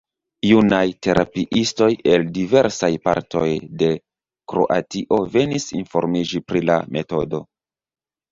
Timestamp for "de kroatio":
3.83-5.19